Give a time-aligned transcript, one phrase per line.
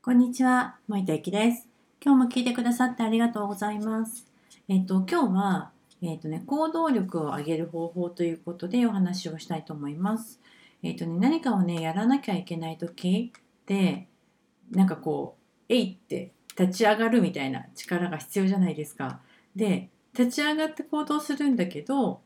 [0.00, 1.66] こんにちは、森田ゆきです。
[2.00, 4.26] 今日も聞いてくださってありがとうございます。
[4.68, 10.40] えっと、今日は、えっとね、行動力を上げる方法ということでお話をしたいと思います。
[10.84, 14.06] えっとね、何かをね、やらなきゃいけない時って、
[14.70, 19.20] なんかこう、えいって立ち上がるみたいな力が必要じゃないですか。
[19.56, 22.20] で、立ち上がって行動するんだけど、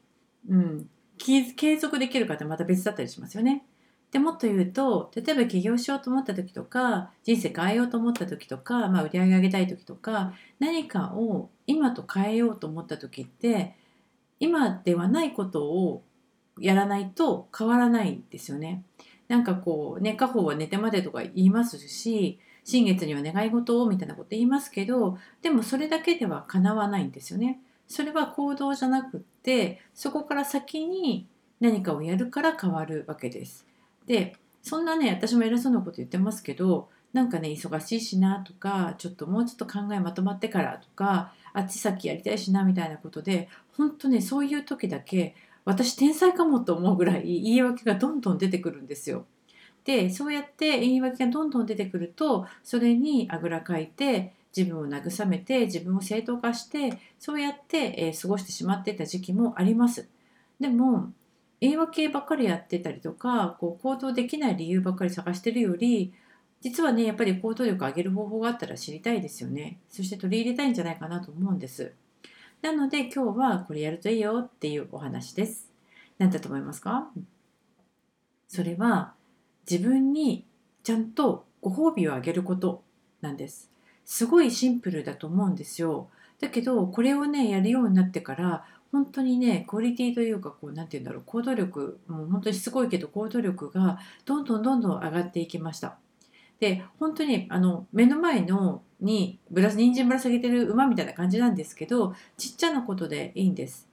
[0.46, 3.64] うん、継続できるかってまた別だったりしますよね。
[4.12, 13.74] でもっと言うと例えば起業しようと思った時とか人生変えようと思った時とか、まあ、売り上げ上げたい時とか何かを今と変えようと思った時って
[14.38, 16.02] 今ではないことを
[16.60, 18.84] やらないと変わらないんですよね。
[19.28, 27.60] なんかこうね家宝は寝てまでとか言いますし新月には願い事をみたいなこと言いますけどでもそれだけでは叶わないんですよね。
[27.88, 31.26] それは行動じゃなくってそこから先に
[31.60, 33.71] 何かをやるから変わるわけです。
[34.06, 49.26] でそんなね私も偉そうなこと言ってますけどなんかね忙しいしなとかちょっともうちょっと考えまとまってからとかあっち先やりたいしなみたいなことで本当ねそういう時だけ私天才かもと思うぐらい言い訳がどんどん出てくるんですよ。
[49.84, 60.08] でそうやって言い訳がどんどん出てくるとそれにあぐらかいて自分を慰めて自分を正当化してそうやって、えー過ごしてしまってた時期もあります。
[60.60, 61.10] でも
[61.62, 66.12] 言い訳ばっかりやってたりとかこう行動できない理由ばっかり探してるより
[66.60, 69.78] 実はねやっぱり行動力上げる方法があったら知りたいですよね。
[69.88, 71.92] そして取り入れたいんじゃないかなと思うんです。
[72.62, 75.70] なので今日はこれやるといいよっていうお話です。
[76.18, 77.08] 何だと思いますか？
[78.48, 79.14] それは
[79.70, 80.44] 自分に
[80.82, 82.82] ちゃんとご褒美をあげること
[83.20, 83.70] なんです。
[84.04, 86.08] すごいシンプルだと思うんですよ。
[86.40, 95.96] だけどこれをねやるようになってから本当にねクオリティというかこうなんて言うんだろう行動力もう本当にすごいけど行動力がどんどんどんどん上がっていきました。
[96.60, 103.88] で本当にあの目の前のにぶら人参ぶら下げてる馬みたいな感じなんですけどちっちゃなことでいいんです。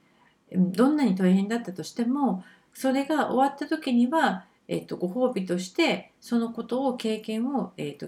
[0.52, 2.44] どんなに大変だったとしても
[2.74, 8.06] それが終わった時には、えっとご褒美としてそのことを経験を、えっと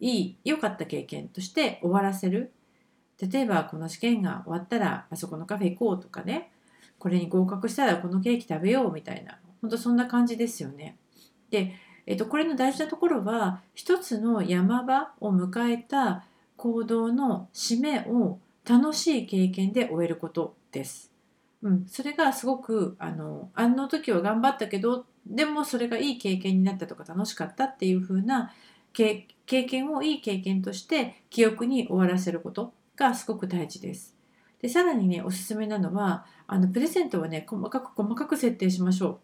[0.00, 2.52] いい良かった経験として終わらせる。
[3.20, 6.50] 例えばこの試験が終わったらあそこのカフェ行こうとかね
[6.98, 10.96] これに合格したらこのケーキ食べようみたいな本当そんな感じですよね。
[11.50, 11.74] で、
[12.06, 16.24] えっと、これの大事なところは一つの山場を迎えた
[16.56, 18.38] 行動の締めを
[18.68, 21.12] 楽しい経験で終えることです。
[21.62, 28.52] うん、それがすごくあのあの時は頑張ったけどでもそれがいい経験になったとか楽しかったっていう風な
[28.92, 34.14] 経経験をいい経験として記憶に終わらせることがすごく大事です。
[34.60, 39.20] でさらにねおすすめなのはあのプレゼントはね細かく細かく設定しましょ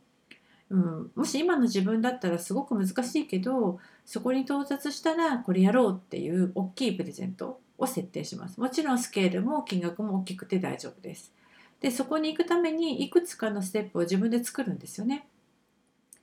[0.70, 0.76] う。
[0.76, 8.60] うん、もし今の自分だったらすごく難しいけどそこに到達したらこれやろうっていう大きいプレゼントを設定します。
[8.60, 11.32] もちろんスケールも金額も大きくて大丈夫です。
[11.80, 15.26] でそこに行くためにいくつかのステップを自分で作るんですよね。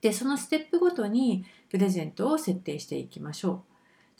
[0.00, 3.64] でそのステップごとにプレゼントを設定していきましょ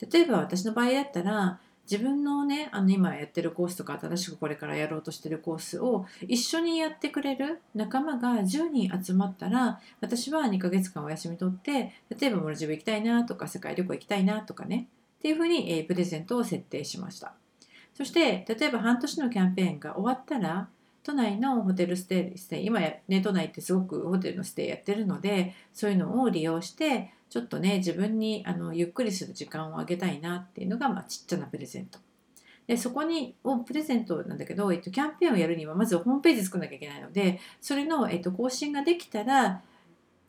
[0.01, 0.05] う。
[0.11, 1.59] 例えば私の場合だったら
[1.89, 17.33] 自分のねあの今やってるコースとか新しくこれからやろうとしてるコースを一緒にやってくれる仲間が10人集まったら私は2ヶ月間お休み取って例えばモルジブ行きたいなとか世界旅行行きたいなとかねっていうふうに、えープレゼントを設定しました。
[17.93, 20.69] そして例えば半年のキャンペーンが終わったら
[21.03, 31.99] 都内のホテルステイステイ今、ね、都内ってすごくホテルのステイやってるのでそういうのを利用してちょっとね自分にあのゆっくりする時間をあげたいなっていうのが、まあ、ちっちゃなプレゼント。
[32.67, 39.61] でそこにをプレゼントなんだけど、えっと、キャンペーンをやるにはまずホームページ作んなきゃいけないのでそれの、えっと、更新ができたら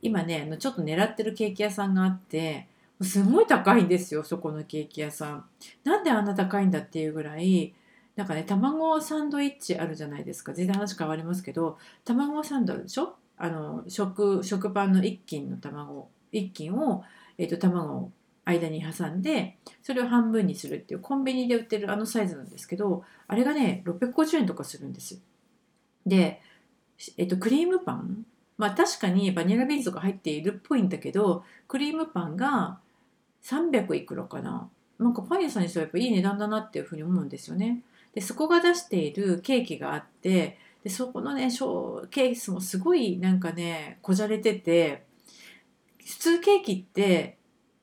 [0.00, 2.66] 今ねあのちょっと狙ってるケーキ屋さんがあって
[3.02, 5.44] すごい高いんですよそこのケーキ屋さん。
[5.84, 7.74] なんであんな高いんだっていうぐらい
[8.16, 13.16] なんかね卵サンドイッチあるじゃないですか全然話変わりますけど卵サンドあるでしょ？
[13.36, 17.04] あの食食パンの一斤の卵一斤を、
[17.38, 18.12] えー、と卵を
[18.44, 25.20] 間に挟んでそれを半分にするっていうコンビニで売ってるあのサイズなんですけどあれがね650円とかするんですよ。
[26.06, 26.40] で、
[27.16, 28.24] えっと、クリームパン
[28.56, 32.78] まあ確かにバニラビーンズとか入っているっぽいんだけどクリームパンが
[33.44, 34.68] 300いくらかな
[34.98, 37.82] なんかパン屋さんにしてはやっぱいい値段だなっていうふうに思うんですよね。
[38.14, 45.04] でそこが出しているケーキがあってでそこのねショーケースもすごいなんかねこじゃれてて
[46.04, 47.38] 普通ケーキって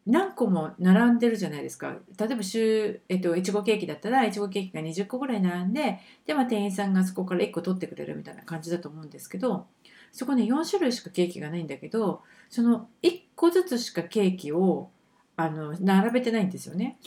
[0.05, 9.67] 何個も並んでるじゃないですか例えば週、えっと、いちごケーキだったらいちごケーキが20個ぐらい並んでで、まあ、店員さんがそこから1個取ってくれるみたいな感じだと思うんですけど
[10.13, 14.89] そこね4種類しかケーキがないんだけどその1個ずつしかケーキを
[15.35, 16.97] あの並べてないんですよね。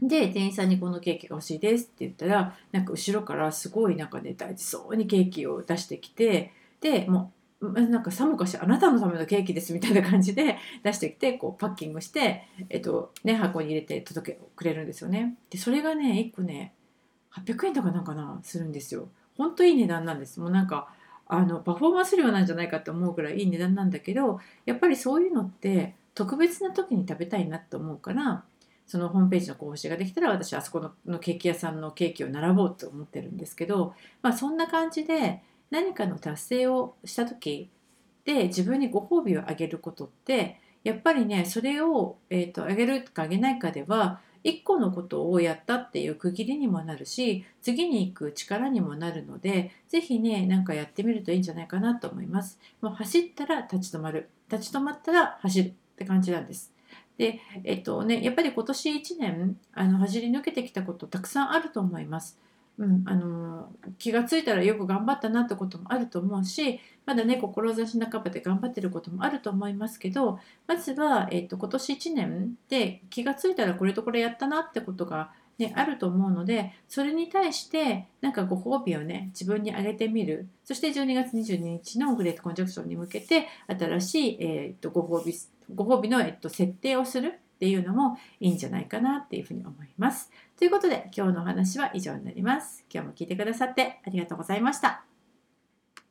[0.00, 7.33] で店員さんにこのケーキが欲しいですって言ったらなんか後ろからすごいなんかね大事そうにケーキを出してきてでもう
[7.72, 15.36] なんかさもかしあなたのためのケーキですみたいな感じで出してきてこうパッキングして、えっとね、箱に入れて届けくれるんですよね。
[15.50, 16.74] でそれがね1個ね
[17.32, 19.08] 800円とかなんかなするんですよ。
[19.36, 20.40] ほんといい値段なんです。
[20.40, 20.88] もうなんか
[21.26, 28.44] あのパフォーマンス量なんじゃないかって思うぐらいいい値段なんだけどやっぱりそういうのって特別な時に食べたいなって思うから
[28.86, 37.70] そのホームページの講師ができたら私あそこのケーキ屋さんのケーキを並ぼうと思ってるんですけど、まあ、そんな感じで何かの達成をした時
[38.24, 52.58] で自分にご褒美をあげることってやっぱりねそれを、えーと、あげるかあげないかでは1個のことをやったっていう区切りにもなるし次に行く力にもなるので是非ねなんかやってみるといいんじゃないかなと思います。
[52.82, 56.74] もう走ったら立ち止まる立ち止まったら走るって感じなんです。
[57.16, 62.38] で、えっとね、やっぱり今年1年あの走り抜けてきたことたくさんあると思います。
[62.76, 63.68] うん、あの
[63.98, 80.48] 気が付いたらよく頑張ったなってこともあると思うしまだね志半ばで頑張ってることもあると思いますけどまずは、えっと、今年1年で気が付いたらこれとこれやったなってことがね、あると思うのでそれに対してなんかご褒美をね自分にあげてみる。
[80.64, 85.32] そして12月22日のグレートコンジャクションに向けて新しい、えー、とご褒美
[85.72, 87.38] ご褒美の、えっと、設定をする。
[87.54, 90.30] っていうのもいいんじゃないかなっていうふうに思います。
[90.58, 92.84] ということで今日のお話は以上になります。
[92.92, 95.13] 今日も聞いてくださってありがとうございました。